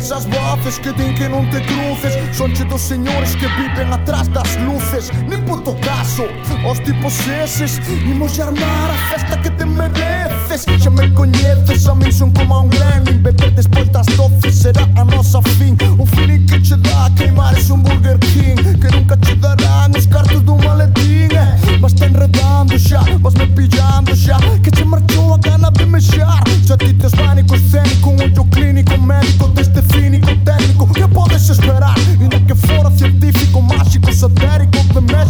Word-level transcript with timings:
Esas 0.00 0.26
voces 0.26 0.78
que 0.78 0.92
din 0.92 1.14
que 1.14 1.28
non 1.28 1.44
te 1.52 1.60
cruces 1.60 2.16
Sonche 2.32 2.64
dos 2.64 2.80
señores 2.80 3.36
que 3.36 3.46
viven 3.60 3.92
atrás 3.92 4.32
das 4.32 4.56
luces. 4.64 5.12
Nin 5.28 5.44
puto 5.44 5.76
caso 5.84 6.24
Os 6.64 6.80
tipos 6.80 7.14
eses. 7.28 7.80
Imos 8.04 8.38
armar 8.38 8.90
a 8.90 8.96
festa 9.12 9.40
que 9.40 9.50
te 9.50 9.64
mereces. 9.64 10.66
Xa 10.82 10.90
me 10.90 11.12
coñeces, 11.14 11.88
a 11.88 11.94
min 11.94 12.12
son 12.12 12.32
como 12.32 12.54
a 12.54 12.60
un 12.62 12.70
Lenin. 12.70 13.22
Beber 13.22 13.52
despois 13.54 13.88
das 13.90 14.06
doce 14.16 14.52
será 14.52 14.84
a 14.96 15.04
nosa 15.04 15.40
fin. 15.56 15.76
O 15.98 16.04
fin 16.04 16.19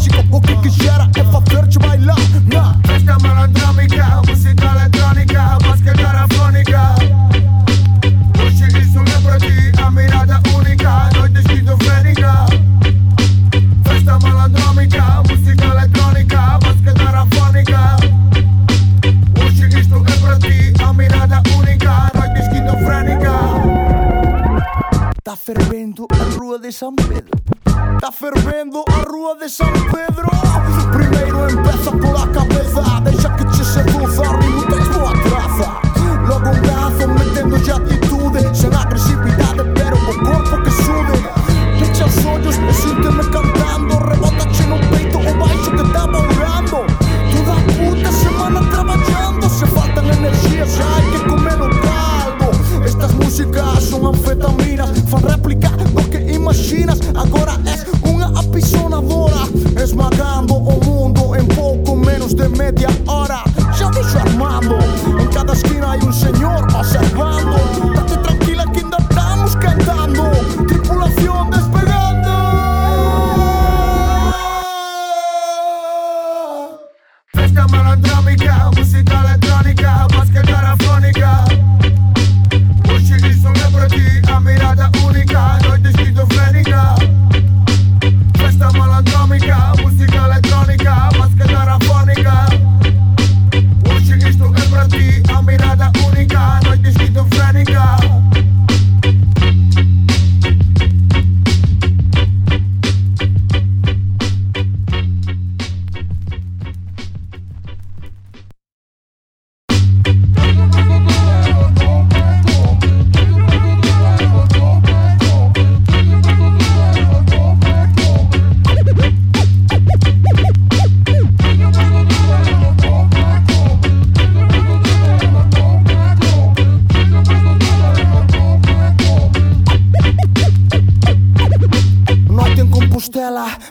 mágica 0.00 0.62
que 0.62 0.70
gera 0.70 1.10
é 1.14 1.24
fazer 1.24 1.50
frente 1.50 1.78
bailar 1.78 2.16
na 2.46 2.74
Festa 2.86 3.18
malandrômica, 3.18 4.22
música 4.26 4.64
eletrônica 4.64 5.58
Basquete 5.62 6.02
carafônica 6.02 6.94
Hoje 8.40 8.78
isso 8.80 8.98
é 8.98 9.20
pra 9.20 9.38
ti, 9.38 9.72
a 9.82 9.90
mirada 9.90 10.40
única 10.56 11.10
Noite 11.14 11.38
esquizofrênica. 11.40 12.46
Festa 13.84 14.18
malandrômica, 14.20 15.22
música 15.28 15.64
eletrônica 15.66 16.58
Basquete 16.58 17.04
carafônica 17.04 17.96
Hoje 19.44 19.64
é 19.64 20.16
pra 20.16 20.38
ti, 20.38 20.72
a 20.82 20.92
mirada 20.94 21.42
única 21.58 22.10
Noite 22.14 22.40
esquizofrênica. 22.40 23.30
Tá 25.22 25.36
fervendo 25.36 26.06
a 26.10 26.38
rua 26.38 26.58
de 26.58 26.72
São 26.72 26.94
Pedro. 26.94 27.59
Está 28.02 28.12
fervendo 28.12 28.82
a 28.88 29.02
rúa 29.02 29.34
de 29.34 29.46
San 29.46 29.70
Pedro. 29.92 30.30
Primeiro 30.90 31.50
empeza 31.50 31.90
pola 31.90 32.26
cabeza. 32.28 32.98
Deixa 33.04 33.28
que 33.36 33.44
che 33.44 33.62
seduza 33.62 34.22
Rinutes 34.38 34.88
boa 34.88 35.29
media 62.60 62.88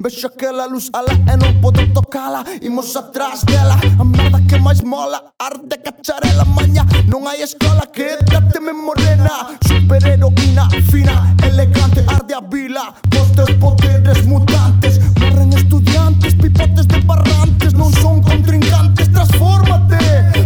Vexa 0.00 0.26
aquela 0.26 0.66
luz 0.66 0.90
ala 0.92 1.12
e 1.12 1.36
non 1.36 1.60
podo 1.60 1.80
tocala 1.92 2.44
Imos 2.62 2.96
atrás 2.96 3.44
dela, 3.44 3.78
a 3.98 4.04
merda 4.04 4.40
que 4.48 4.58
máis 4.58 4.82
mola 4.82 5.22
Arde 5.38 5.78
cacharela 5.78 6.44
maña, 6.44 6.82
non 7.06 7.26
hai 7.28 7.42
escola 7.42 7.86
Quédateme 7.86 8.72
morena, 8.72 9.54
superheroína 9.62 10.66
Fina, 10.90 11.36
elegante, 11.46 12.02
arde 12.08 12.34
a 12.34 12.42
vila 12.42 12.94
Postes, 13.10 13.54
poderes, 13.60 14.26
mutantes 14.26 14.98
Morren 15.20 15.52
estudiantes, 15.52 16.34
pipotes 16.34 16.86
de 16.86 16.98
barrantes 17.06 17.72
Non 17.74 17.92
son 18.02 18.18
contrincantes, 18.18 19.06
transfórmate 19.12 20.00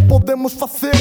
Podemos 0.05 0.53
facer 0.53 0.98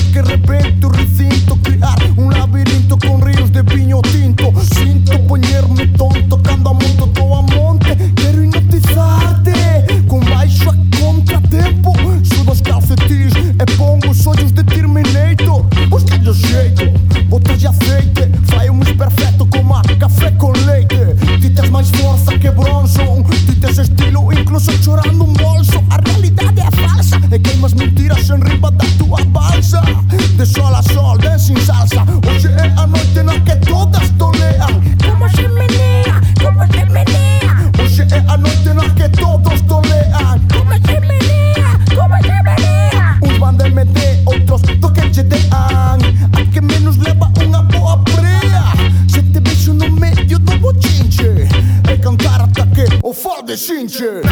naprawdę 53.38 53.56
szynczy 53.56 54.22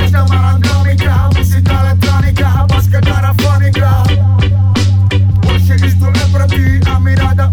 gra, 0.96 1.30
muzyka 1.38 1.80
elektronika, 1.80 2.66
baska 2.68 3.00
a 6.96 7.00
mi 7.00 7.14
rada 7.14 7.50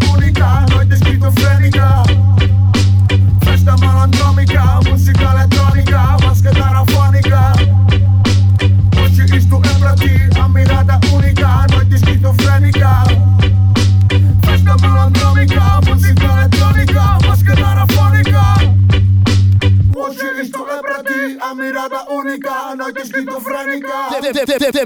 a 21.44 21.54
mirada 21.54 22.04
única, 22.08 22.74
noite 22.74 23.02
esquizofrénica. 23.02 24.08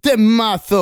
Temazo.org 0.03 0.75